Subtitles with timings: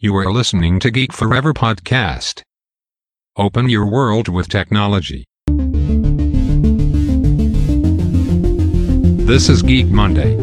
[0.00, 2.42] You are listening to Geek Forever podcast.
[3.36, 5.24] Open your world with technology.
[9.26, 10.38] This is Geek Monday.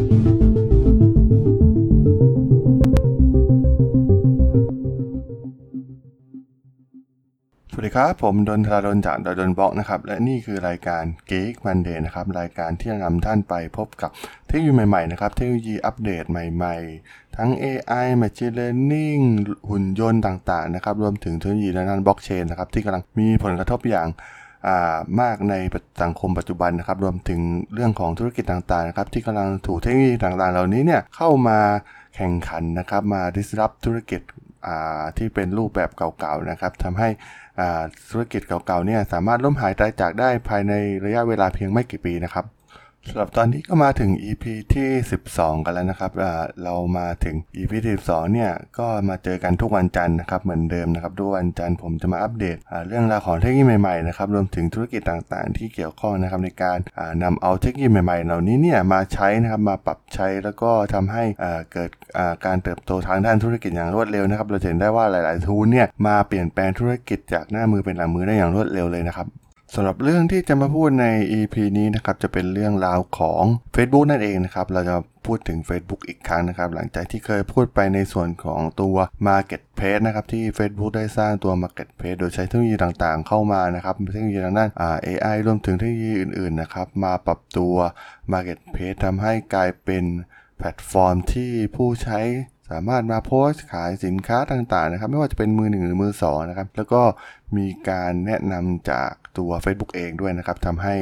[7.71, 14.11] สวัสดีครับ ผมดนทราดนจากดนบล็อกนะครับ และนี่คือรายการ Geek Monday นะครับ รายการที่จะนำท่านไปพบกับ
[14.47, 16.75] เทคโนโลยีใหม่ๆนะครับ เทคโนโลยีอัปเดตใหม่
[17.05, 19.23] ๆ ทั้ง AI Machine Learning
[19.69, 25.55] หุ่นยนต์ต่างๆนะครับ รวมถึงเทคโนโลยีด้านบล็อกเชนนะครับ ที่กำลังมีผลกระทบอย่างามากใน
[26.01, 27.39] สังคมปัจจุบันนะครับ รวมถึง
[27.73, 31.59] เรื่องของธุรกิจต่างๆนะครับ ที่กำลังถูกเทคโนโลยีต่างๆ เหล่านี้เนี่ยเข้ามา
[32.15, 34.21] แข่งขันนะครับ มา disrupt ธุรกิจ
[35.17, 37.09] ที่เป็นรูปแบบเก่าๆนะครับทำให้
[38.09, 40.73] ธุรกิจเก่าๆเนี่ยสามารถล้มหายตายจากได้ภายใน
[41.05, 42.45] ระยะเวลาเพียงไม่กี่ปีนะครับ
[43.09, 44.89] สำหรับตอนนี้ก็มาถึง EP ที่
[45.27, 46.11] 12 กันแล้วนะครับ
[46.63, 61.23] เรามาถึง EP ที่12 เนี่ย ก็มาเจอกันทุกวันจันทร์นะครับ เหมือนเดิมนะครับ ทุกวันจันทร์ผมจะมาอัปเดตเรื่องราวของเทคโนโลยีใหม่ๆนะครับ รวมถึงธุรกิจต่างๆ ที่เกี่ยวข้องนะครับในการอ่านำเอาเทคโนโลยีใหม่ๆ เหล่านี้เนี่ยมาใช้นะครับ มาปรับใช้แล้วก็ทำให้
[61.73, 61.91] เกิด
[62.45, 69.29] การเติบโตทางด้านธุรกิจอย่างรวดเร็วนะครับ เราเห็นได้ว่าหลายๆทูลเนี่ยมาเปลี่ยนแปลงธุรกิจจากหน้ามือเป็นหลังมือได้อย่างรวดเร็วเลยนะครับ
[69.73, 71.07] สำหรับเรื่องที่จะมาพูดใน
[71.39, 73.43] EP นี้นะครับจะเป็นเรื่องราวของ
[73.75, 87.75] Facebook นั่นเองนะครับเราจะพูดถึง Facebook อีกครั้งนะครับ หลังจากที่เคยพูดไปในส่วนของตัว Marketplace นะครับที่ Facebook ได้สร้างตัว Marketplace โดยใช้เทคโนโลยีต่างๆ เข้ามานะครับเทคโนโลยีทางด้านอ AI รวมถึงเทคโนโลยีอื่นๆนะครับมาปรับตัว
[88.31, 90.03] Marketplace ทำให้กลายเป็น
[90.57, 92.19] แพลตฟอร์มที่ผู้ใช้
[92.69, 97.01] สามารถมาโพสต์ขายสินค้าต่างๆนะครับ ไม่ว่าจะเป็นมือหนึ่งหรือมือสองนะครับ แล้วก็
[97.57, 100.95] มีการแนะนำจากตัว Facebook เองด้วยนะครับทำให้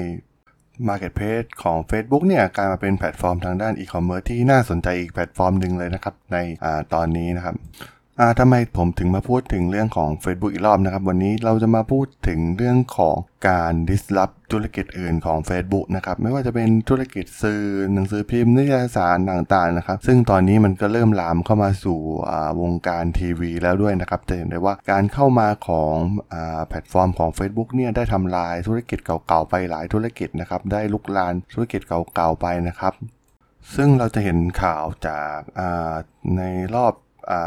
[0.87, 7.55] Marketplace ของ Facebook เนี่ยกลายมาเป็นแพลตฟอร์มทางด้านอีคอมเมิร์ซที่น่าสนใจอีกแพลตฟอร์มหนึ่งเลยนะครับ ในอตอนนี้นะครับ
[8.19, 13.17] อ่าทำไมผมถึงมาพูดถึงเรื่องของ Facebook อีกรอบนะครับ วันนี้เราจะมาพูดถึงเรื่องของ
[13.49, 17.63] การ disrupt ธุรกิจอื่นของ Facebook นะครับ ไม่ว่าจะเป็นธุรกิจสื่อ
[17.93, 21.99] หนังสือพิมพ์นิตยสารต่างๆนะครับ ซึ่งตอนนี้มันก็เริ่มลามเข้ามาสู่
[22.61, 25.95] วงการทีวีแล้วด้วยนะครับ จะเห็นได้ว่าการเข้ามาของ
[26.33, 26.35] อ่า
[26.67, 32.93] แพลตฟอร์มของ Facebook เนี่ยได้ทำลายธุรกิจเก่าๆไปหลายธุรกิจนะครับ ได้รุกรานธุรกิจเก่าๆไปนะครับ
[33.75, 35.39] ซึ่งเราจะเห็นข่าวจาก
[36.37, 36.43] ใน
[36.75, 36.93] รอบ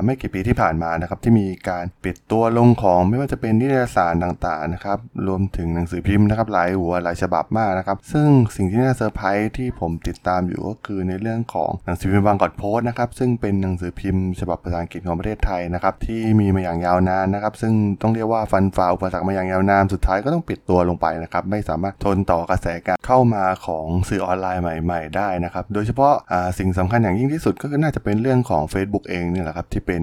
[0.05, 4.99] ไม่กี่ปีที่ผ่านมานะครับที่มีการปิดตัวลงของไม่ว่าจะเป็นนิตยสารต่างๆนะครับ
[5.29, 26.15] รวมถึงหนังสือพิมพ์นะครับหลายหัวหลายฉบับมากนะครับซึ่งสิ่งที่น่าเซอร์ไพรส์ที่ผมติดตามอยู่ก็คือในเรื่องของหนังสือพิมพ์บางกอกโพสต์นะครับซึ่งเป็นหนังสือพิมพ์ฉบับภาษาอังกฤษของประเทศไทยนะครับที่มีมาอย่างยาวนานนะครับซึ่งต้องเรียกว่าฟันฝ่าอุปสรรคมาอย่างยาวนานสุดท้ายก็ต้องปิดตัวลงไปนะครับไม่สามารถทนต่อกระแสการเข้ามาของสื่อออนไลน์ใหม่ ๆ ได้นะครับโดยเฉพาะ
[26.59, 30.03] สิ่งสำคัญอย่างยิ่งที่สุดก็น่าจะเป็นเรื่องของ Facebook เองนี่แหละครับที่เป็น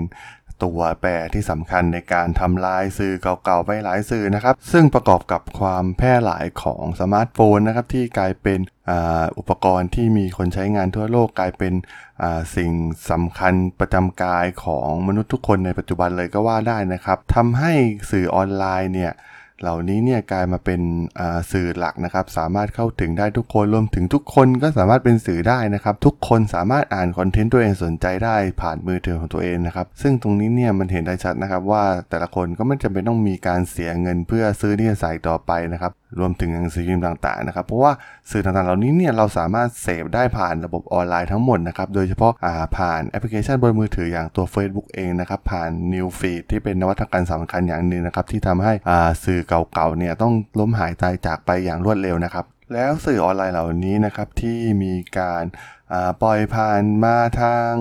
[0.64, 8.60] ตัวแปรที่สำคัญในการทำลายสื่อเก่าๆไปหลายสื่อนะครับ ซึ่งประกอบกับความแพร่หลายของสมาร์ทโฟนนะครับที่กลายเป็น
[8.90, 8.94] อ,
[9.38, 11.74] อุปกรณ์ที่มีคนใช้งานทั่วโลกกลายเป็น
[12.56, 12.72] สิ่ง
[13.12, 17.74] สำคัญประจำกายของมนุษย์ทุกคนในปัจจุบันเลยก็ว่าได้นะครับทำให้
[18.12, 19.14] สื่อออนไลน์เนี่ย
[19.62, 20.82] เหล่านี้เนี่ยกลายมาเป็น
[21.52, 37.92] สื่อหลักนะครับ สามารถเข้าถึงได้ทุกคนรวมถึงทุกคนก็สามารถเป็นสื่อได้นะครับ ทุกคนสามารถอ่านคอนเทนต์ตัวเองสนใจได้ผ่านมือถือของตัวเองนะครับ ซึ่งตรงนี้เนี่ยมันเห็นได้ชัดนะครับว่าแต่ละคนก็ไม่จำเป็นต้องมีการเสียเงินเพื่อซื้อนิยสารต่อไปนะครับรวมถึงหนังสือพิมพ์ต่างๆนะครับเพราะว่า
[38.32, 48.74] สื่อต่างๆเหล่านี้เนี่ยเราสามารถเสพได้ผ่านระบบออนไลน์ทั้งหมดนะครับโดยเฉพาะอ่าผ่านแอปพลิเคชันบนมือถืออย่างตัว Facebook เองนะครับผ่าน New Feed ที่เป็นนวัตกรรมสำคัญอย่างหนึ่งนะครับที่ทำให้
[49.26, 55.44] สื่อเก่าๆเนี่ยต้องล้มหายตายจากไปอย่างรวดเร็วนะครับ แล้วสื่อออนไลน์เหล่านี้นะครับที่มีการ
[56.22, 57.72] ปล่อยผ่านมาทาง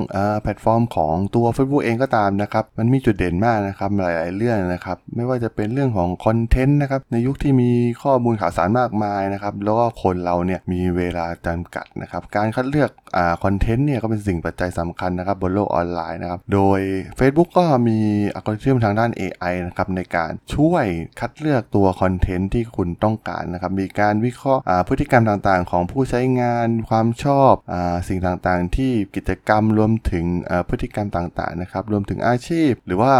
[0.43, 7.71] แพลตฟอร์มของตัว Facebook เองก็ตามนะครับ มันมีจุดเด่นมากนะครับหลาย ๆ เรื่องนะครับ ไม่ว่าจะเป็นเรื่องของคอนเทนต์นะครับ ในยุคที่มี
[8.03, 16.81] ข้อมูลข่าวสารมากมายนะครับ แล้วก็คนเราเนี่ยมีเวลาจำกัดนะครับ การคัดเลือกอคอนเทนต์เนี่ยก็เป็นสิ่งปัจจัยสำคัญนะครับบนโลกออนไลน์นะครับ โดย
[17.19, 17.99] Facebook ก็มี
[18.34, 20.85] อัลกอริทึมทางด้าน AI นะครับในการช่วย
[21.20, 27.75] คัดเลือกตัวคอนเทนต์ที่คุณต้องการนะครับ มีการวิเคราะห์พฤติกรรมต่าง ๆ ของผู้ใช้งานความชอบอ
[28.08, 30.25] สิ่งต่างๆ ที่กิจกรรมรวมถึง
[30.69, 33.14] พฤติกรรมต่างๆนะครับรวมถึงอาชีพ หรือว่า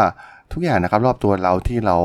[0.53, 1.97] ทุกอย่างนะครับรอบตัวเราที่เรา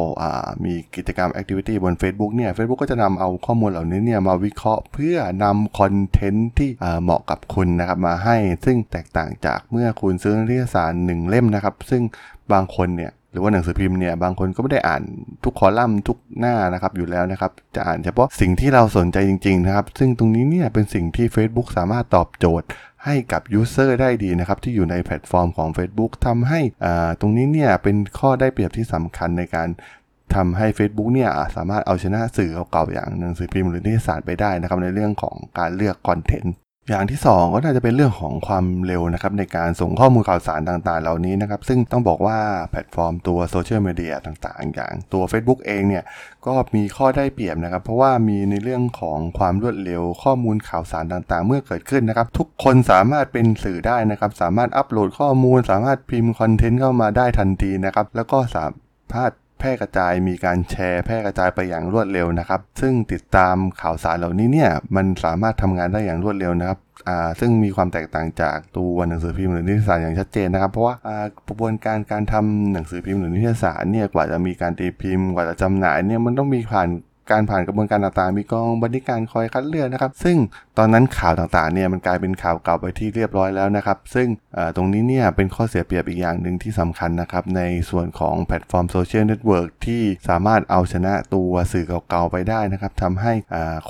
[0.66, 6.70] มีกิจกรรม activity บน Facebook เนี่ย Facebook ก็จะนำเอาข้อมูลเหล่านี้เนี่ยมาวิเคราะห์เพื่อนำคอนเทนต์ที่
[7.04, 12.04] เหมาะกับคุณนะครับมาให้ซึ่งแตกต่างจากเมื่อคุณซื้อนิตยสารหนึ่งเล่มนะครับ ซึ่ง
[12.54, 15.04] บางคนเนี่ย หรือว่าหนังสือพิมพ์เนี่ยบางคนก็ไม่ได้อ่าน
[15.44, 22.68] ทุกคอลัมน์ทุกหน้านะครับอยู่แล้วนะครับจะอ่านเฉพาะสิ่งที่เราสนใจจริงๆนะครับซึ่งตรงนี้เนี่ยเป็นสิ่งที่ Facebook สามารถตอบโจทย์
[23.06, 29.68] ให้กับ user ได้ดีนะครับที่อยู่ในแพลตฟอร์มของ Facebook ทำให้อ่าตรงนี้เนี่ยเป็นข้อได้เปรียบที่สำคัญในการ
[30.36, 36.54] ทำให้ Facebook เนี่ยสามารถเอาชนะสื่อเก่าๆอย่างหนังสือพิมพ์หรือนิตยสารไปได้นะครับในเรื่องของการเลือกคอนเทนต์
[36.90, 42.40] อย่างที่ 2 ก็น่าจะเป็นเรื่องของความเร็วนะครับในการส่งข้อมูลข่าวสารต่างๆ เหล่านี้นะครับ ซึ่งต้องบอกว่า
[42.70, 46.04] แพลตฟอร์มตัวโซเชียลมีเดียต่างๆ อย่างตัว Facebook เองเนี่ย
[46.46, 58.66] ก็มีข้อได้เปรียบนะครับ เพราะว่ามีในเรื่องของความรวดเร็วข้อมูลข่าวสารต่างๆ เมื่อเกิดขึ้นนะครับ ทุกคนสามารถเป็นสื่อได้นะครับ สามารถอัปโหลดข้อมูล สามารถพิมพ์คอนเทนต์เข้ามาได้ทันทีนะครับแล้วก็สา
[59.14, 70.96] มารถ แพร่กระจายมีการแชร์ แพร่กระจายไปอย่างรวดเร็วนะครับ ซึ่งติดตามข่าวสารเหล่านี้เนี่ยมันสามารถทำงานได้อย่างรวดเร็วนะครับอ่าซึ่งมีความแตกต่างจากตัวหนังสือพิมพ์หรือนิตยสารอย่างชัดเจนนะครับ เพราะว่า
[71.48, 76.88] กระบวนการการทำหนังสือพิมพ์หรือนิตยสารเนี่ยกว่าจะมีการตีพิมพ์กว่าจะจำหน่ายเนี่ยมันต้องมีผ่าน
[77.32, 80.38] การผ่านกระบวนการต่างๆ มีกองบรรณาธิการคอยคัดเลือกนะครับ ซึ่ง
[80.78, 84.28] ตอนนั้นข่าวต่างๆเนี่ยมันกลายเป็นข่าวเก่าไปที่เรียบร้อยแล้วนะครับ ซึ่ง
[84.76, 93.34] ตรงนี้เนี่ยเป็นข้อเสียเปรียบอีกอย่างหนึ่งที่สำคัญนะครับ ในส่วนของแพลตฟอร์มโซเชียลเน็ตเวิร์กที่สามารถเอาชนะตัวสื่อเก่าๆไปได้นะครับทำให้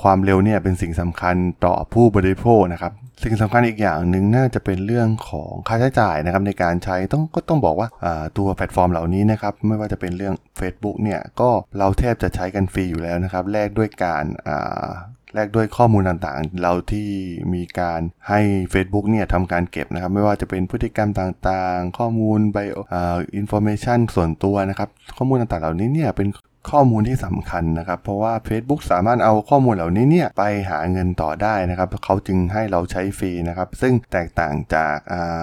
[0.02, 2.94] ความเร็วเนี่ยเป็นสิ่งสำคัญต่อผู้บริโภคนะครับ
[3.24, 14.88] สิ่งสำคัญอีกอย่างหนึ่งน่าจะเป็นเรื่องของค่าใช้จ่ายนะครับในการใช้ต้องก็ต้องบอกว่าอ่าตัวแพลตฟอร์มเหล่านี้นะครับไม่ว่าจะเป็นเรื่อง Facebook เนี่ยก็เราแทบจะใช้กันฟรีอยู่แล้วนะครับแลกด้วยการอ่า
[15.34, 17.08] แลกด้วยข้อมูลต่างๆ เราที่
[17.54, 18.40] มีการให้
[18.72, 22.58] Facebook เนี่ยทำการเก็บนะครับ ไม่ว่าจะเป็นพฤติกรรมต่างๆ ข้อมูลไบ
[22.92, 26.28] อ่า information ส่วนตัวนะครับ ข้อมูลต่างๆ เหล่านี้เนี่ยเป็น
[26.70, 34.96] ข้อมูลที่สำคัญนะครับ เพราะว่า Facebook สามารถเอาข้อมูลเหล่านี้เนี่ยไปหาเงินต่อได้นะครับเขาจึงให้เราใช้ฟรีนะครับซึ่งแตกต่างจากอ่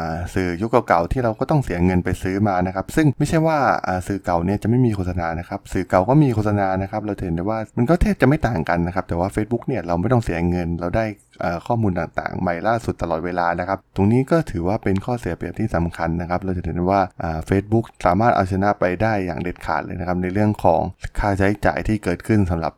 [0.07, 11.05] าสื่อยุคเก่าๆที่เราก็ต้องเสียเงินไปซื้อมานะครับ ซึ่งไม่ใช่ว่าอ่าสื่อเก่าเนี่ยจะไม่มีโฆษณานะครับสื่อเก่าก็มีโฆษณานะครับ เราเห็นได้ว่ามันก็แทบจะไม่ต่างกันนะครับ แต่ว่า Facebook เนี่ยเราไม่ต้องเสียเงินเราได้
[11.67, 17.01] ข้อมูลต่างๆ ใหม่ล่าสุดตลอดเวลานะครับ ตรงนี้ก็ถือว่าเป็นข้อเสียเปรียบที่สำคัญนะครับ เราจะเห็นว่า
[17.45, 20.81] เฟซบุ๊กสามารถเอาชนะไปได้อย่างเด็ดขาดเลยนะครับ ในเรื่องของ
[21.19, 22.73] ค่าใช้จ่ายที่เกิดขึ้นสำหรับ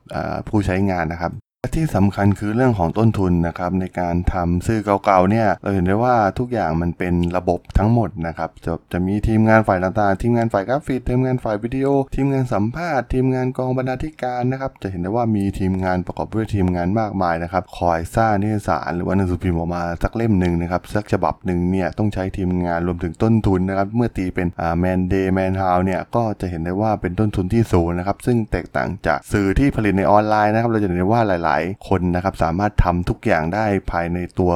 [0.50, 1.32] ผู้ใช้งานนะครับ
[1.76, 34.54] ที่สำคัญคือเรื่องของต้นทุนนะครับในการทำสื่อเก่าๆเนี่ยเราเห็นได้ว่าทุกอย่างมันเป็นระบบทั้งหมดนะครับจะจะมีทีมงานฝ่ายต่างๆ ทีมงานฝ่ายกราฟิกทีมงานฝ่ายวิดีโอ ทีมงานสัมภาษณ์ ทีมงานกองบรรณาธิการนะครับจะเห็นได้ว่ามีทีมงานประกอบด้วยทีมงานมากมายนะครับคอยสร้างนิตยสารหรือว่าหนังสือพิมพ์ออกมาสักเล่มหนึ่งนะครับสักฉบับหนึ่งเนี่ยต้องใช้ทีมงานรวมถึงต้นทุนนะครับเมื่อตีเป็นอ่า man-day man-hour เนี่ยก็จะเห็นได้ว่าเป็นต้นทุนที่สูงนะครับซึ่งแตกต่างจากสื่อที่ผลิตในออนไลน์นะครับเราจะเห็นได้ว่าหลายๆ คนนะครับ สามารถทำทุกอย่างได้ภายในตัว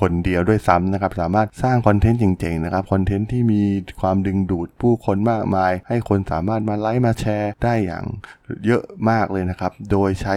[0.00, 3.62] คนเดียวด้วยซ้ำนะครับ สามารถสร้างคอนเทนต์เจ๋งๆนะครับคอนเทนต์ที่มี
[4.00, 8.04] ความดึงดูดผู้คนมากมาย ให้คนสามารถมาไลค์มาแชร์ได้อย่าง
[8.66, 10.36] เยอะมากเลยนะครับ โดยใช้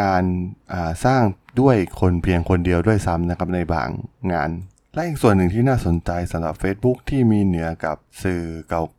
[0.00, 1.22] การาสร้าง
[1.60, 3.88] ด้วยคนเพียงคนเดียวด้วยซ้ำนะครับในบาง
[4.32, 4.50] งาน
[4.94, 8.42] และอีกส่วนหนึ่งที่น่าสนใจสำหรับ Facebook ที่มีเหนือกับสื่อ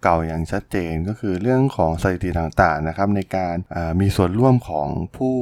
[0.01, 3.55] เก่าๆอย่างชัดเจน ก็คือเรื่องของสถิติต่างๆนะครับในการ
[4.01, 4.87] มีส่วนร่วมของ
[5.17, 5.37] ผู้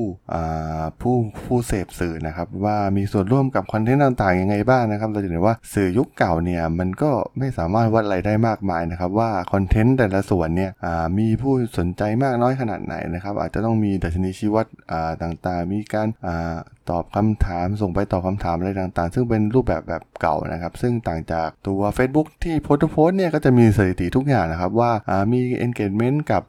[1.02, 1.16] ผู้
[1.46, 10.72] ผู้เสพสื่อนะครับว่ามีส่วนร่วมกับคอนเทนต์ต่างๆยังไงบ้างนะครับ เราจะเห็นว่าสื่อยุคเก่าเนี่ยมันก็ไม่สามารถวัดอะไรได้มากมายนะครับว่าคอนเทนต์แต่ละส่วนเนี่ย
[11.20, 14.66] มีผู้สนใจมากน้อยขนาดไหนนะครับอาจจะต้องมีดัชนีชี้วัด
[15.22, 16.08] ต่างๆ มีการ
[16.92, 26.44] ตอบคำถาม ส่งไปตอบคำถามอะไรต่างๆ ซึ่งเป็นรูปแบบแบบเก่านะครับ ซึ่งต่างจากตัว Facebook ที่โพสต์โพสต์เนี่ยก็จะมีสถิติทุกอย่างนะครับ ว่าอ่ามี engagement กับ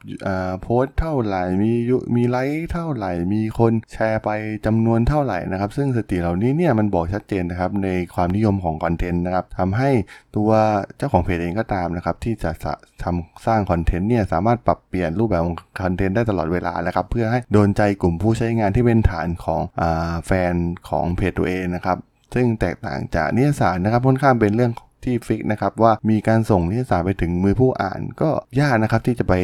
[0.63, 1.73] โพสต์เท่าไหร่ มี
[2.17, 4.31] มีไลค์เท่าไหร่ มีคนแชร์ไป
[4.67, 9.91] จำนวนเท่าไหร่นะครับ ซึ่งสถิติเหล่านี้เนี่ยมันบอกชัดเจนนะครับในความนิยมของคอนเทนต์นะครับทำให้
[10.37, 10.51] ตัว
[10.97, 20.55] เจ้าของเพจเองก็ตามนะครับที่จะสะทำสร้างคอนเทนต์เนี่ยสามารถปรับเปลี่ยนรูปแบบของคอนเทนต์ได้ตลอดเวลานะครับเพื่อให้โดนใจกลุ่มผู้ใช้งานที่เป็นฐานของอ่าแฟน
[20.89, 21.99] ของเพจตัวเองนะครับ
[22.35, 24.73] ซึ่งแตกต่างจากนิตยสารนะครับค่อนข้างเป็นเรื่อง
[25.05, 29.35] ที่ fix นะครับว่ามีการส่งนิตยสารไปถึงมือผู้อ่านก็ยากนะครับที่จะไป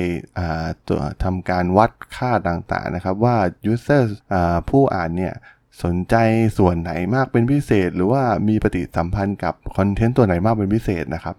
[0.88, 3.36] ตัวทำการวัดค่าต่างๆนะครับว่า
[3.72, 4.02] user
[4.32, 5.34] อ่าผู้อ่านเนี่ย
[5.82, 6.14] สนใจ
[6.58, 11.36] ส่วนไหนมากเป็นพิเศษ หรือว่ามีปฏิสัมพันธ์กับคอนเทนต์ตัวไหนมากเป็นพิเศษนะครับ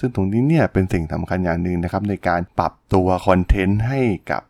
[0.00, 4.42] ซึ่งตรงนี้เนี่ยเป็นสิ่งสำคัญอย่างหนึ่งนะครับในการปรับตัวคอนเทนต์ให้กับ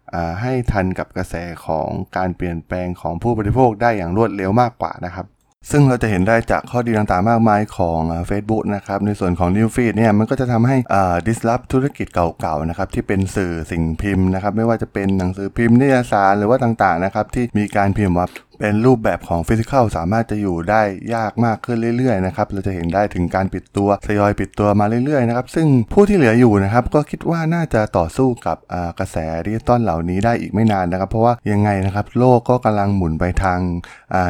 [0.43, 1.35] ให้ทันกับกระแส
[1.67, 5.27] ของการเปลี่ยนแปลงของผู้บริโภคได้อย่างรวดเร็วมากกว่านะครับ
[5.71, 18.27] ซึ่งเราจะเห็นได้จากข้อดีต่างๆมากมายของเฟซบุ๊กนะครับ ในส่วนของ New Feed เนี่ยมันก็จะทำให้อ่า disrupt ธุรกิจเก่าๆนะครับที่เป็นสื่อสิ่งพิมพ์นะครับไม่ว่าจะเป็นหนังสือพิมพ์นิตยสารหรือว่าต่างๆนะครับที่มีการพิมพ์ว่า
[18.61, 20.83] เป็นรูปแบบของฟิสิก a l สามารถจะอยู่ได้
[21.15, 28.57] ยากมากขึ้นเรื่อยๆนะครับเราจะเห็นได้ถึงการปิดตัวทยอยปิดตัวมาเรื่อยๆนะครับซึ่งผู้ที่เหลืออยู่นะครับก็คิดว่าน่าจะต่อสู้กับ
[28.99, 33.59] กระแสดิจิตอลเหล่านี้ได้อีกไม่นานนะครับ เพราะว่ายังไงนะครับโลกก็กำลังหมุนไปทาง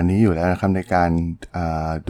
[0.08, 1.10] นี้อยู่แล้วนะครับในการ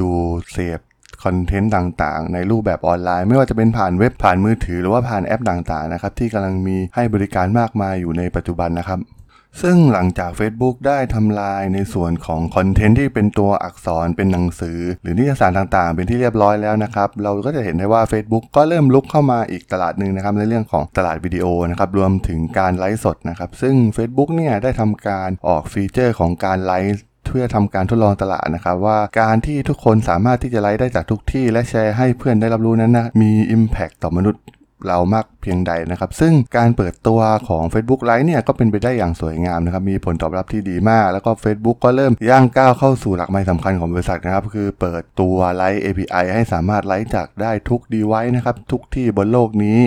[0.01, 0.11] ดู
[0.53, 0.81] เสพ
[1.23, 9.01] คอนเทนต์ต่างๆ ในรูปแบบออนไลน์ ไม่ว่าจะเป็นผ่านเว็บผ่านมือถือ หรือว่าผ่านแอปต่างๆนะครับที่กำลังมีให้บริการมากมายอยู่ในปัจจุบันนะครับ
[9.63, 34.43] ซึ่งหลังจาก Facebook ได้ทำลายในส่วนของคอนเทนต์ที่เป็นตัวอักษรเป็นหนังสือ หรือนิตยสารต่างๆ เป็นที่เรียบร้อยแล้วนะครับ เราก็จะเห็นได้ว่า Facebook ก็เริ่มรุกเข้ามาอีกตลาดหนึ่งนะครับในเรื่องของตลาดวิดีโอนะครับรวมถึงการไลฟ์สดนะครับซึ่ง Facebook เนี่ยได้ทำการออกฟีเจอร์ของการไลฟ์เพื่อทำการทดลองตลาดนะครับว่าการที่ทุกคนสามารถที่จะไลฟ์ได้จากทุกที่ และแชร์ให้เพื่อนได้รับรู้นั้นนะมี Impact ต่อมนุษย์
[34.87, 48.57] เรามากเพียงใดนะครับ ซึ่งการเปิดตัวของ Facebook Lite เนี่ยก็เป็นไปได้อย่างสวยงามนะครับ มีผลตอบรับที่ดีมาก แล้วก็ Facebook ก็เริ่มย่างก้าวเข้าสู่หลักไม้สำคัญของบริษัทนะครับ คือเปิดตัว Lite API ให้สามารถไลฟ์จากได้ทุก device นะครับ
[48.73, 49.81] ทุกที่บนโลกนี้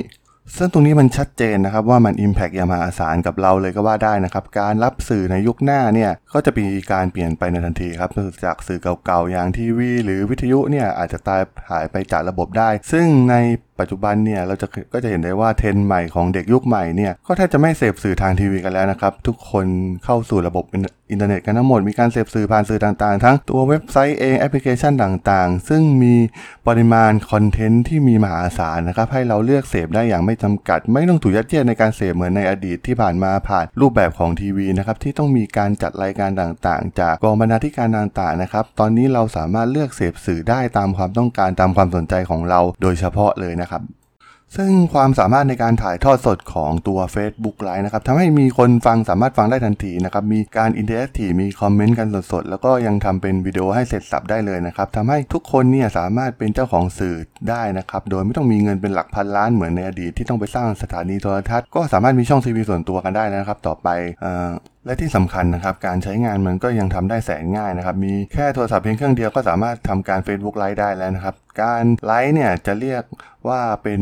[0.57, 8.12] ซึ่งตรงนี้มันชัดเจนนะครับว่ามัน Impact อย่างมหาศาลกับเราเลยก็ว่าได้นะครับ การรับสื่อในยุคหน้าเนี่ยก็จะมีการเปลี่ยนไปในทันทีครับ
[8.45, 13.35] จากสื่อเก่าๆ อย่างทีวี หรือวิทยุเนี่ยอาจจะตายหายไปจากระบบได้ ซึ่งใน
[13.79, 19.65] ปัจจุบันเนี่ยเราจะก็จะเห็นได้ว่าเทรนใหม่ของเด็กยุคใหม่เนี่ยก็แทบจะไม่เสพสื่อทางทีวีกันแล้วนะครับ ทุกคน
[20.05, 26.15] เข้าสู่ระบบอินเทอร์เน็ตกันทั้งหมดมีการเสพสื่อผ่านสื่อต่างๆ ทั้งตัวเว็บไซต์เองแอปพลิเคชันต่างๆ ซึ่งมี
[26.67, 43.84] ปริมาณคอนเทนต์ที่มีมหาศาลนะครับให้เราเลือกเสพได้อย่างไม่จำกัด ไม่ต้องถูกยัดเยียดในการเสพเหมือนในอดีตที่ผ่านมาผ่านรูปแบบของทีวีนะครับที่ต้องมีการจัดรายการต่างๆ จากกองบรรณาธิการต่างๆนะครับตอนนี้เราสามารถเลือกเสพสื่อได้ตามความต้องการตามความสนใจของเรา โดยเฉพาะเลยนะนะครับ
[44.58, 57.15] ซึ่งความสามารถในการถ่ายทอดสดของตัว Facebook Live นะครับทำให้มีคนฟังสามารถฟังได้ทันทีนะครับ มีการ interactive มีคอมเมนต์กันสดๆ แล้วก็ยังทำเป็นวิดีโอให้เสร็จสับได้เลยนะครับทำให้ทุกคนเนี่ยสามารถเป็นเจ้าของสื่อ
[57.50, 63.88] ได้นะครับ โดยไม่ต้องมีเงินเป็นหลักพันล้านเหมือนในอดีตที่ต้องไปสร้างสถานีโทรทัศน์ก็สามารถมีช่องทีวีส่วนตัวกันได้นะครับ ต่อไป
[64.22, 64.51] เอ่อ
[64.85, 73.03] และที่สำคัญนะครับการใช้งานมันก็ยังทำได้แสนง่ายนะครับ มีแค่โทรศัพท์เพียงเครื่องเดียวก็สามารถทำการ Facebook ไลฟ์ได้แล้วนะครับ การไลฟ์เนี่ยจะเรียก
[73.47, 74.01] ว่าเป็น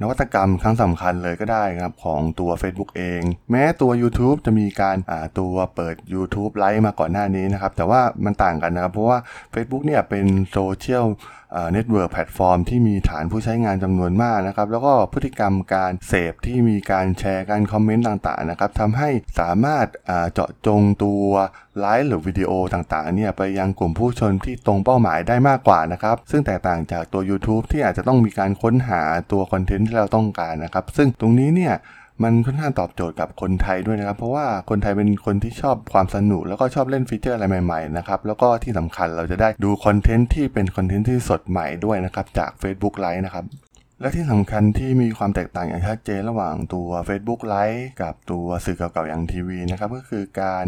[0.00, 9.18] นวัตกรรมครั้งสำคัญเลยก็ได้ครับของตัว Facebook เอง แม้ตัว YouTube จะมีการาตัวเปิด YouTube ไลฟ์มาก่อนหน้านี้นะครับ แต่ว่ามันต่างกันนะครับ เพราะว่า
[9.54, 11.06] Facebook เนี่ยเป็น social
[11.72, 19.08] network platform ที่มีฐานผู้ใช้งานจำนวนมากนะครับ แล้วก็พฤติกรรมการเสพที่มีการแชร์การคอมเมนต์ต่างๆนะครับทำให้
[19.40, 19.86] สามารถ
[20.32, 21.24] เจาะจงตัว
[21.78, 29.02] ไลฟ์หรือวิดีโอต่างๆเนี่ยไปยังกลุ่มผู้ชมที่ตรงเป้าหมายได้มากกว่านะครับ ซึ่งแตกต่างจากตัว YouTube ที่อาจจะต้องมีการค้นหา
[29.32, 31.74] ตัวคอนเทนต์ที่เราต้องการนะครับ ซึ่งตรงนี้เนี่ย
[32.22, 43.44] มันค่อนข้างตอบโจทย์กับคนไทยด้วยนะครับ เพราะว่าคนไทยเป็นคนที่ชอบความสนุก แล้วก็ชอบเล่น feature อะไรใหม่ๆนะครับแล้วก็ที่สำคัญเราจะได้ดูคอนเทนต์ที่เป็นคอนเทนต์ที่สดใหม่ด้วยนะครับจาก Facebook Live นะครับ
[44.02, 50.64] และที่สำคัญที่มีความแตกต่างอย่างชัดเจนระหว่างตัว Facebook Live กับตัวสื่อเก่าๆอย่างทีวีนะครับก็คือการ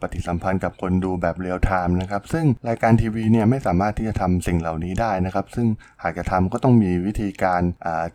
[0.00, 5.66] ปฏิสัมพันธ์กับคนดูแบบเรียลไทม์นะครับซึ่งรายการทีวีเนี่ยไม่สามารถที่จะทำสิ่งเหล่านี้ได้นะครับ ซึ่ง
[6.02, 7.62] หากจะทำก็ต้องมีวิธีการ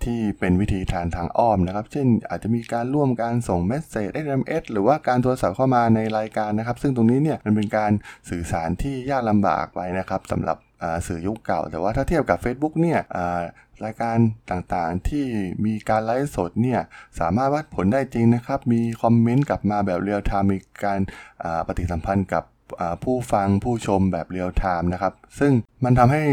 [0.04, 7.92] ที่เป็นวิธีทางทางอ้อมนะครับ เช่นอาจจะมีการร่วมการส่ง message SMS หรือว่าการโทรศัพท์เข้ามาในรายการนะครับ ซึ่งตรงนี้เนี่ยมันเป็นการ
[8.30, 10.58] สื่อสารที่ยากลำบากไปนะครับสำหรับ
[11.08, 13.00] สื่อยุคเก่า แต่ว่าถ้าเทียบกับ Facebook เนี่ย
[13.84, 14.18] รายการ
[14.52, 15.26] ต่างๆ ที่
[15.66, 16.82] มีการไลฟ์สดเนี่ย
[17.20, 21.00] สามารถวัดผลได้จริงนะครับ มีคอมเมนต์กลับมาแบบเรียลไทม์มีการ
[21.68, 22.44] ปฏิสัมพันธ์กับ
[23.04, 25.52] ผู้ฟังผู้ชมแบบเรียลไทม์นะครับ ซึ่ง
[25.84, 26.24] มันทำให้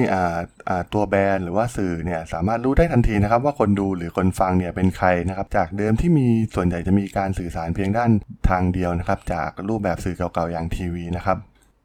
[0.92, 8.10] ตัวแบรนด์หรือว่าสื่อเนี่ยสามารถรู้ได้ทันทีนะครับ ว่าคนดูหรือคนฟังเนี่ยเป็นใครนะครับ จากเดิมที่มีส่วนใหญ่จะมีการสื่อสารเพียงด้าน
[8.48, 11.38] ทางเดียวนะครับ จากรูปแบบสื่อเก่าๆอย่างทีวีนะครับ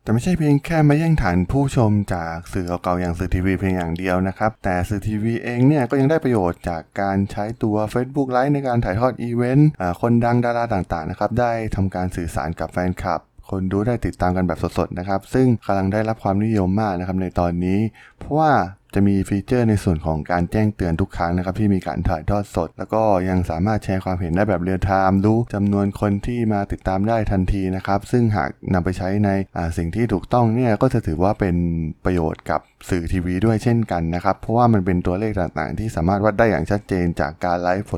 [0.08, 9.70] แต่ไม่ใช่เพียงแค่มาแย่งฐานผู้ชมจากสื่อเก่าๆอย่างสื่อทีวีเพียงอย่างเดียวนะครับ แต่สื่อทีวีเองเนี่ยก็ยังได้ประโยชน์จากการใช้ตัว Facebook Live ในการถ่ายทอดอีเวนต์
[10.02, 17.80] คนดังดาราต่างๆนะครับได้ทำการสื่อสารกับแฟนคลับ คนดูได้ติดตามกันแบบสดๆนะครับ ซึ่งกำลังได้รับความนิยมมากนะครับในตอนนี้
[18.18, 18.52] เพราะว่า
[18.98, 29.30] จะมี feature ในส่วนของการแจ้งเตือนทุกครั้งนะครับที่มีการถ่ายทอดสด แล้วก็ยังสามารถแชร์ความเห็นได้แบบเรียลไทม์รู้จำนวนคนที่มาติดตามได้ทันทีนะครับ ซึ่งหากนำไปใช้ใน
[29.78, 31.56] สิ่งที่ถูกต้องเนี่ยก็จะถือว่าเป็น
[32.06, 37.90] ประโยชน์กับสื่อทีวีด้วยเช่นกันนะครับ เพราะว่ามันเป็นตัวเลขต่างๆ ที่สามารถวัดได้อย่างชัดเจนจากการไลฟ์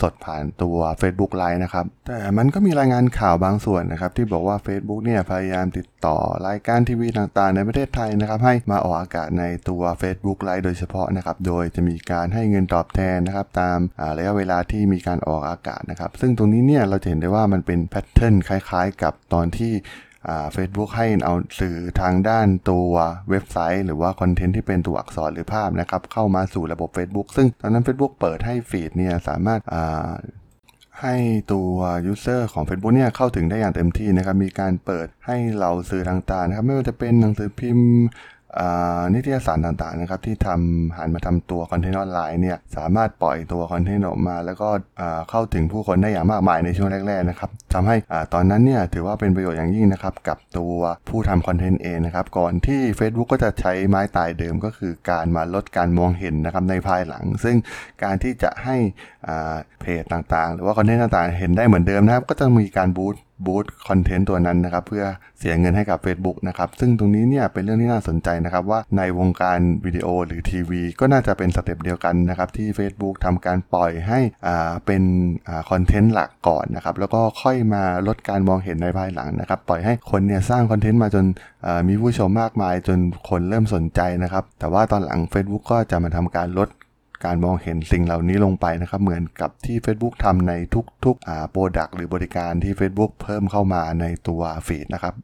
[0.00, 6.16] สดผ่านตัว Facebook Live นะครับ แต่มันก็มีรายงานข่าวบางส่วนนะครับ ที่บอกว่า Facebook เนี่ยพยายามติดต่อ
[6.46, 19.72] รายการทีวีต่างๆ ในประเทศไทยนะครับ ให้มาออกอากาศในตัว Facebook Live โดยเฉพาะนะครับ โดยจะมีการให้เงินตอบแทนนะครับ ตามาระยะเวลาที่มีการออกอากาศนะครับ ซึ่งตรงนี้เนี่ยเราจะเห็นได้ว่ามันเป็นแพทเทิร์นคล้าย ๆ กับตอนที่
[20.52, 22.92] เฟซบุ๊กให้เอาสื่อทางด้านตัว
[23.30, 29.60] เว็บไซต์ หรือว่าคอนเทนต์ที่เป็นตัวอักษรหรือภาพนะครับ เข้ามาสู่ระบบ Facebook ซึ่งตอนนั้น Facebook เปิดให้ฟีดเนี่ยสามารถ
[31.02, 31.16] ให้
[31.52, 31.68] ตัว
[32.12, 37.90] user ของ Facebook เนี่ยเข้าถึงได้อย่างเต็มที่นะครับ มีการเปิดให้เราสื่อต่างๆนะครับ ไม่ว่าจะเป็นหนังสือพิมพ์
[39.14, 44.68] นิตยสารต่างๆนะครับที่ทำหันมาทำตัวคอนเทนต์ออนไลน์เนี่ยสามารถปล่อยตัวคอนเทนต์ออกมา แล้วก็
[45.30, 50.76] เข้าถึงผู้คนได้อย่างมากมายในช่วงแรกๆนะครับทำให้อตอนนั้นเนี่ยถือว่าเป็นประโยชน์อย่างยิ่งนะครับกับตัว
[51.08, 57.56] ผู้ทำคอนเทนต์เองนะครับก่อนที่ Facebook ก็จะใช้ไม้ตายเดิมก็คือการมาลดการมองเห็นนะครับในภายหลัง ซึ่ง
[58.02, 58.76] การที่จะให้
[59.80, 63.14] เพจต่างๆ หรือว่าคอนเทนต์ต่างๆ เห็นได้เหมือนเดิมนะครับก็จะมีการ boost
[63.46, 65.04] boost คอนเทนต์ตัวนั้นนะครับเพื่อ
[65.38, 75.02] เสียเงินให้กับ Facebook นะครับซึ่งตรงนี้เนี่ยเป็นเรื่องที่น่าสนใจนะครับว่าในวงการวิดีโอหรือทีวีก็น่าจะเป็น step เดียวกันนะครับที่ Facebook ทำการปล่อยให้อ่าเป็น
[75.48, 81.24] อ่าคอนเทนต์หลักก่อนนะครับแล้วก็ค่อยมาลดการมองเห็นในภายหลังนะครับปล่อยให้คนเนี่ยสร้างคอนเทนต์มาจน
[81.66, 86.68] อ่ามีผู้ชมมากมายจนคนเริ่มสนใจนะครับแต่ว่าตอนหลัง Facebook ก็จะมาทำการลด
[87.24, 90.52] การมองเห็นสิ่งเหล่านี้ลงไปนะครับ เหมือนกับที่ Facebook ทำใน
[91.04, 95.14] ทุกๆอ่า product หรือบริการที่ Facebook เพิ่มเข้ามาในตัว feed นะครับ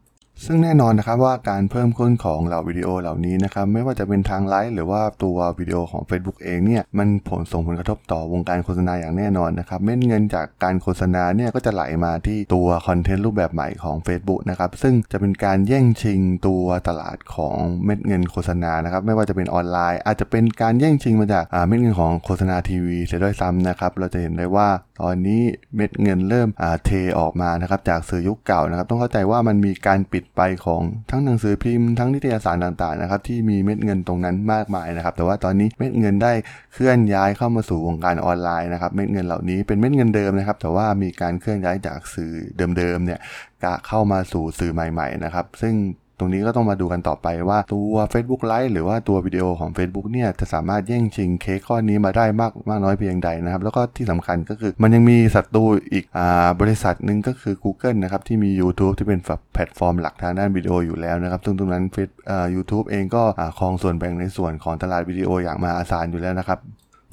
[0.45, 24.69] ซึ่งแน่นอนนะครับว่าการเพิ่มขึ้นของเหล่าวิดีโอเหล่านี้นะครับไม่ว่าจะเป็นทางไลฟ์หรือว่าตัววิดีโอของ Facebook เองเนี่ยมันผลส่งผลกระทบต่อวงการโฆษณาอย่างแน่นอนนะครับเม็ดเงินจากการโฆษณาเนี่ยก็จะไหลมาที่ตัวคอนเทนต์รูปแบบใหม่ของ Facebook นะครับซึ่งจะเป็นการแย่งชิงตัวตลาดของเม็ดเงินโฆษณานะครับไม่ว่าจะเป็นออนไลน์ อาจจะเป็นการแย่งชิงมาจากเม็ดเงินของโฆษณาทีวีเสียด้วยซ้ำนะครับเราจะเห็นได้ว่า
[25.03, 25.43] ตอนนี้
[25.77, 26.49] เม็ดเงินเริ่ม
[26.85, 36.33] เทออกมานะครับจากสื่อยุคเก่านะครับ ต้องเข้าใจว่ามันมีการปิดไปของทั้งหนังสือพิมพ์ทั้งนิตยสารต่างๆนะครับที่มีเม็ดเงินตรงนั้นมากมายนะครับ แต่ว่าตอนนี้เม็ดเงินได้
[36.73, 42.33] เคลื่อนย้ายเข้ามาสู่วงการออนไลน์นะครับ เม็ดเงินเหล่านี้เป็นเม็ดเงินเดิมนะครับ แต่ว่ามีการเคลื่อนย้ายจากสื่อ
[42.79, 43.21] เดิมๆเนี่ย
[43.65, 45.75] กะเข้ามาสู่สื่อใหม่ ๆนะครับ ซึ่ง
[46.18, 56.18] ตรงนี้ก็ต้องมาดูกันต่อไปว่าตัว Facebook Live หรือว่าตัววิดีโอของ Facebook เนี่ยจะสามารถแย่งชิงเค้กข้อนี้มาได้มากมากน้อยเพียงใดนะครับ แล้วก็ที่สำคัญก็คือมันยังมีศัตรูอีกอ
[56.61, 59.21] บริษัทหนึ่งก็คือ Google นะครับ ที่มี YouTube ที่เป็น
[59.54, 63.23] แพลตฟอร์มหลักทางด้านวิดีโออยู่แล้วนะครับ ซึ่งตรงนั้นเฟซอ่า YouTube เองก็
[63.59, 66.61] ครองส่วนแบ่งในส่วนของตลาดวิดีโออย่างมหาศาลอยู่แล้วนะครับ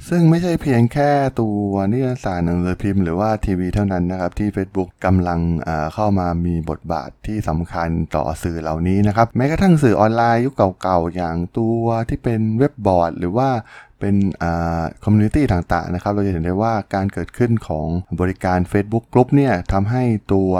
[0.09, 1.57] ซึ่งไม่ใช่เพียงแค่ตัว
[1.91, 5.39] นิตยสารหนังสือพิมพ์หรือว่าทีวีเท่านั้นนะครับ ที่ Facebook กำลัง
[5.93, 13.49] เข้ามามีบทบาทที่สำคัญต่อสื่อเหล่านี้นะครับ แม้กระทั่งสื่อออนไลน์ยุคเก่าๆ อย่างตัวที่เป็นเว็บบอร์ด หรือว่า
[13.99, 14.15] เป็น
[15.03, 17.87] community ต่างๆนะครับ เราจะเห็นได้ว่าการเกิดขึ้นของ
[18.19, 20.51] บริการ Facebook Group เนี่ยทำให้ตัว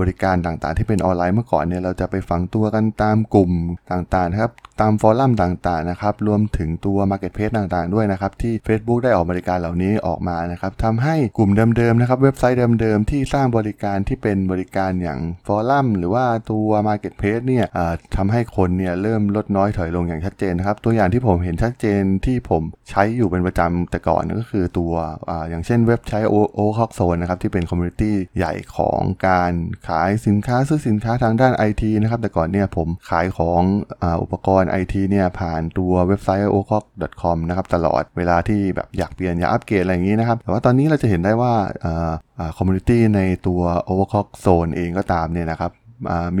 [0.00, 3.50] บริการต่างๆ ที่เป็นออนไลน์เมื่อก่อนเนี่ยเราจะไปฝังตัวกันตามกลุ่ม
[3.92, 17.66] ต่างๆนะครับตาม forum ต่างๆนะครับรวมถึงตัว Marketplace ต่างๆด้วยนะครับที่ Facebook ได้ออกบริการเหล่านี้ออกมานะครับทำให้กลุ่มเดิมๆนะครับเว็บไซต์เดิมๆ ที่สร้างบริการที่เป็นบริการอย่าง forum หรือว่าตัว Marketplace เนี่ย
[18.16, 24.92] ทำให้คนเนี่ยเริ่มลดน้อยถอยลงอย่างชัดเจนนะครับตัวอย่างที่ผมเห็นชัดเจนที่ผมใช้อยู่เป็นประจำแต่ก่อนก็คือตัว
[25.28, 29.43] ออย่างเช่นเว็บใช้โอโอคอกโซนนะครับที่เป็น community ใหญ่ของการ
[29.88, 33.62] ขายสินค้าซื้อสินค้าทางด้าน IT นะครับ แต่ก่อนเนี่ยผมขายของ
[34.02, 36.84] ออุปกรณ์ IT เนี่ยผ่านตัวเว็บไซต์ o c o c
[37.22, 41.52] com นะครับตลอดเวลาที่แบบอยากเปลี่ยนอยากอัปเกรดอะไรอย่างนี้นะครับ แต่ว่าตอนนี้เราจะเห็นได้ว่า
[42.56, 45.72] community ในตัว Overclock Zone เองก็ตามเนี่ยนะครับ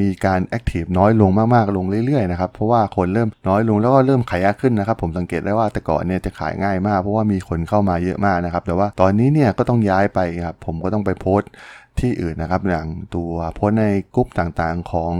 [0.00, 11.40] มีการ active น้อยลงมากๆ ลงเรื่อยๆนะครับเพราะว่าคนเริ่มน้อยลงแล้วก็เริ่มขายยากขึ้นนะครับ ผมสังเกตได้ว่าแต่ก่อนเนี่ยจะขายง่ายมาก เพราะว่ามีคนเข้ามาเยอะมากนะครับ แต่ว่าตอนนี้เนี่ยก็ต้องย้ายไปครับผมก็ต้องไปโพสต์
[12.00, 15.12] ที่อื่นนะครับอย่างตัวโพสต์ในกลุ่มต่างๆ ของ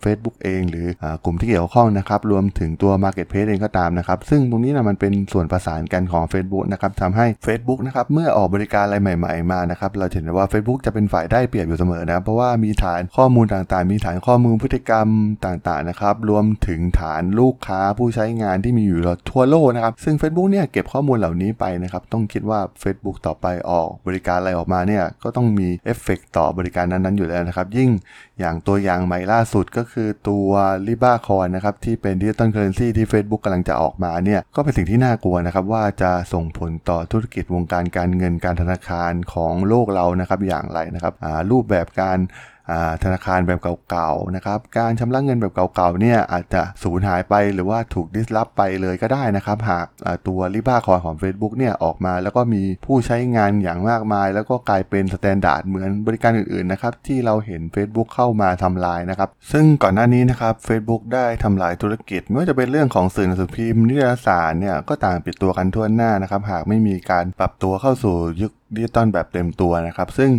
[0.00, 15.06] เฟซบุ๊กเอง หรืออกลุ่มที่เกี่ยวข้องนะครับรวมถึงตัว Marketplace เองก็ตามนะครับซึ่งตรงนี้นะมันเป็นส่วนประสานกันของ Facebook นะครับทำให้ Facebook นะครับเมื่อออกบริการอะไรใหม่ ๆ มานะครับเราเห็นว่า Facebook จะเป็นฝ่ายได้เปรียบอยู่เสมอนะเพราะว่ามีฐานข้อมูลต่างๆ มีฐานข้อมูลพฤติกรรม
[15.46, 27.90] ต่างๆนะครับรวมถึงฐานลูกค้าผู้ใช้งานที่มีอยู่ทั่วโลกนะครับซึ่ง Facebook เนี่ยเก็บข้อมูลเหล่านี้ไปนะครับต้องคิดว่า Facebook ต่อไปออกบริการอะไรออกมาเนี่ยก็ต้องมีเอฟเฟกต่อบริการนั้นๆอยู่แล้วนะครับ ยิ่ง
[28.38, 30.48] อย่างตัวอย่างใหม่ล่าสุดก็คือตัว
[30.86, 41.14] l i b a c o i n นะครับที่เป็น digital currency ที่ Facebook กำลังจะออกมาเนี่ยก็เป็นสิ่งที่น่ากลัวนะครับว่าจะส่งผลต่อธุรกิจวงการการเงินการธนาคารของโลกเรานะครับอย่างไรนะครับ
[41.50, 42.18] รูปแบบการ
[43.02, 49.86] ธนาคารแบบเก่าๆนะครับ การชำระเงินแบบเก่าๆเนี่ยอาจจะสูญหายไปหรือว่าถูก disrupt ไปเลยก็ได้นะครับ หาก
[50.26, 70.30] ตัว Libra Coin ของ Facebook เนี่ยออกมาแล้วก็มีผู้ใช้งานอย่างมากมาย แล้วก็กลายเป็น standard เหมือนบริการอื่นๆนะครับที่เราเห็น Facebook เข้ามาทำลายนะครับ ซึ่งก่อนหน้านี้นะครับ Facebook ได้ทำลายธุรกิจไม่ว่าจะเป็นเรื่องของสื่อหนังสือพิมพ์นิตยสารเนี่ยก็ต่างปิดตัวกันทั่วหน้านะครับ หากไม่มีการปรับตัวเข้าสู่ยุคดิจิตอลแบบเต็มตัวนะครับ ซึ่ง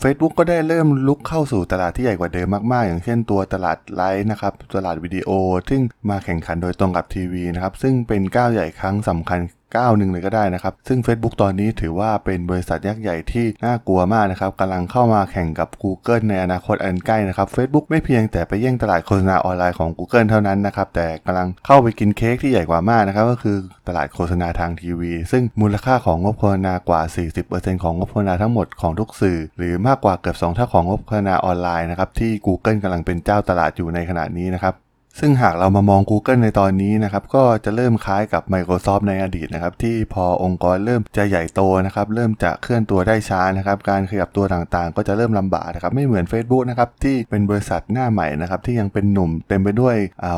[0.00, 5.30] เฟซบุ๊กก็ได้เริ่มรุกเข้าสู่ตลาดที่ใหญ่กว่าเดิมมากๆ อย่างเช่นตัวตลาดไลฟ์นะครับ ตลาดวิดีโอ
[5.70, 9.40] ซึ่งมาแข่งขันโดยตรงกับทีวีนะครับ ซึ่งเป็นก้าวใหญ่ครั้งสำคัญ
[9.76, 23.56] ก้าวหนึ่งเลยก็ได้นะครับ ซึ่ง Facebook ตอนนี้ถือว่าเป็นบริษัทยักษ์ใหญ่ที่น่ากลัวมากนะครับกำลังเข้ามาแข่งกับ Google ในอนาคตอันใกล้นะครับ Facebook ไม่เพียงแต่ไปแย่งตลาดโฆษณาออนไลน์ของ Google เท่านั้นนะครับ แต่กำลังเข้าไปกินเค้กที่ใหญ่กว่ามากนะครับ ก็คือ
[23.88, 27.02] ตลาดโฆษณาทางทีวี ซึ่งมูลค่าของงบโฆษณากว่า
[27.42, 34.74] 40%ของงบโฆษณาทั้งหมดของทุกสื่อ หรือมากกว่าเกือบ2เท่าของงบโฆษณาออนไลน์นะครับที่ Google กำลังเป็นเจ้าตลาดอยู่ในขณะนี้นะครับ
[35.20, 49.96] ซึ่งหากเรามามอง Google ในตอนนี้นะครับก็จะเริ่มคล้ายกับ Microsoft ในอดีตนะครับที่พอองค์กรเริ่มจะใหญ่โตนะครับเริ่มจะเคลื่อนตัวได้ช้านะครับการขยับตัวต่างๆ ก็จะเริ่มลำบากนะครับไม่เหมือน Facebook นะครับที่เป็นบริษัทหน้าใหม่นะครับที่ยังเป็นหนุ่มเต็มไปด้วย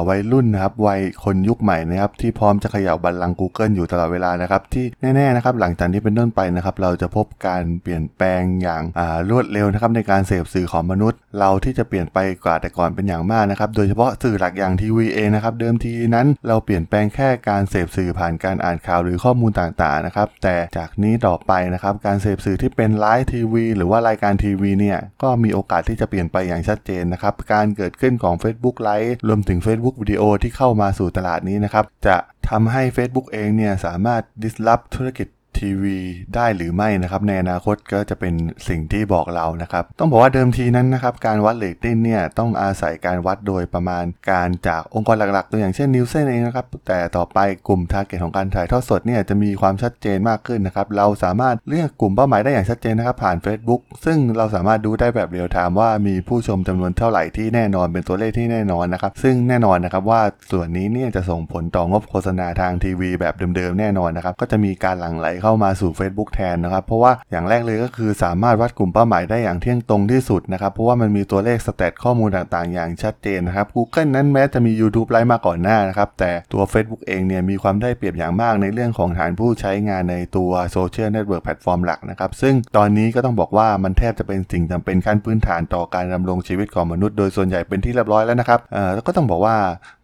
[0.09, 8.83] วัยรุ่นนะครับวัยคนยุคใหม่นะครับที่พร้อมจะขย่าบัลลังก์ Google อยู่ตลอดเวลานะครับที่แน่ๆนะครับหลังจากนี้เป็นต้นไปนะครับเราจะพบการเปลี่ยนแปลงอย่าง
[9.31, 32.17] รวดเร็วนะครับในการเสพสื่อของมนุษย์ เราที่จะเปลี่ยนไปกว่าแต่ก่อนเป็นอย่างมากนะครับโดยเฉพาะสื่อหลักอย่างทีวีเองนะครับเดิมทีนั้นเราเปลี่ยนแปลงแค่การเสพสื่อผ่านการอ่านข่าวหรือข้อมูลต่างๆนะครับแต่จากนี้ต่อไปนะครับการเสพสื่อที่เป็นไลฟ์ทีวีหรือว่ารายการทีวีเนี่ยก็มีโอกาสที่จะเปลี่ยนไปอย่างชัดเจนนะครับการเกิดขึ้นของ Facebook ไลฟ์รวมถึง Facebook วิดีโอที่เข้ามาสู่ตลาดนี้นะครับจะ
[32.51, 35.29] ทำให้ Facebook เองเนี่ยสามารถ disrupt ธุรกิจ
[35.61, 35.99] ทีวี
[36.35, 38.35] ได้หรือไม่นะครับในอนาคตก็จะเป็น
[38.69, 47.39] สิ่งที่บอกเรานะครับต้องบอกว่าเดิมทีนั้นนะครับการวัดเรตติ้งเนี่ยต้องอาศัยการวัดโดยประมาณการจากองค์กรหลักๆ ตัวอย่างเช่น Nielsen เองนะครับแต่ต่อไป
[47.69, 76.09] กลุ่ม target ของการถ่ายทอดสดเนี่ยจะมีความชัดเจนมากขึ้นนะครับเราสามารถเลือกกลุ่มเป้าหมายได้อย่างชัดเจนนะครับผ่าน Facebook ซึ่งเราสามารถดูได้แบบเรียลไทม์ว่ามีผู้ชมจำนวนเท่าไหร่ที่แน่นอนเป็นตัวเลขที่แน่นอนนะครับซึ่งแน่นอนนะครับว่าส่วนนี้เนี่ยจะส่งผลต่องบโฆษณาทางทีวีแบบเดิมๆแน่นอนนะครับก็จะมีการหลั่งไหลเข้ามาสู่ Facebook แทนนะครับ เพราะว่าอย่างแรกเลยก็คือสามารถวัดกลุ่มเป้าหมายได้อย่างเที่ยงตรงที่สุดนะครับ เพราะว่ามันมีตัวเลข stat ข้อมูลต่างๆ อย่างชัดเจนนะครับ Google นั้นแม้จะมี YouTube ไลฟ์มาก่อนหน้านะครับ
[76.19, 89.57] แต่ตัว Facebook เองเนี่ยมีความได้เปรียบอย่างมากในเรื่องของฐานผู้ใช้งานในตัว social network platform หลักนะครับ ซึ่งตอนนี้ก็ต้องบอกว่ามันแทบจะเป็นสิ่งจำเป็นขั้นพื้นฐานต่อการดำรงชีวิตของมนุษย์โดยส่วนใหญ่เป็นที่เรียบร้อยแล้วนะครับเอ่อแล้วก็ต้องบอกว่า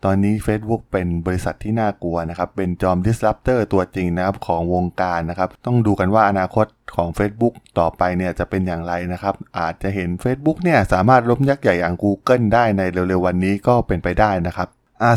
[0.04, 6.66] ตอนนี้ Facebook เป็นบริษัทที่น่ากลัวนะครับเป็นจอม disruptor ตัวจริงนะครับของวงการนะครับ ต้องดูกันว่าอนาคต
[6.96, 14.68] ของ Facebook ต่อไปเนี่ยจะเป็นอย่างไรนะครับ อาจจะเห็น Facebook เนี่ยสามารถล้มยักษ์ใหญ่อย่าง Google ได้ในเร็วๆวันนี้ก็เป็นไปได้นะครับ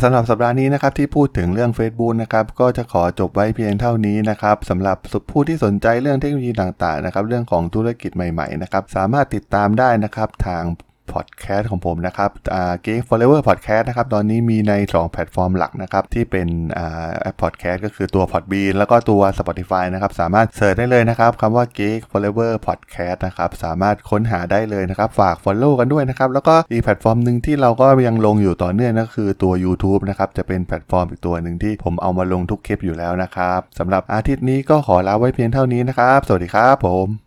[0.03, 4.97] สำหรับสัปดาห์นี้นะครับที่พูดถึงเรื่อง Facebook นะครับก็จะขอจบไว้เพียงเท่านี้นะครับสำหรับ
[5.31, 10.63] ผู้ที่สนใจเรื่องเทคโนโลยีต่างๆนะครับเรื่องของธุรกิจใหม่ๆนะครับสามารถติดตามได้นะครับทาง
[11.11, 20.75] พอดแคสต์ของผมนะครับอ่า Geek Forever Podcast นะครับ ตอนนี้มีใน 2 แพลตฟอร์มหลักนะครับ ที่เป็นอ่าแอปพอดแคสต์ก็คือตัว Podbean แล้วก็ตัว Spotify นะครับ สามารถ search
[20.79, 37.22] ได้เลยนะครับคำว่า Geek Forever Podcast นะครับ สามารถค้นหาได้เลยนะครับ ฝาก Follow กันด้วยนะครับ แล้วก็อีกแพลตฟอร์มหนึ่งที่เราก็ยังลงอยู่ต่อเนื่องก็คือตัว YouTube นะครับ จะเป็นแพลตฟอร์มอีกตัวหนึ่งที่ผมเอามาลงทุกคลิปอยู่แล้วนะครับสำหรับอาทิตย์นี้ก็ขอลาไว้เพียงเท่านี้นะครับ สวัสดีครับผม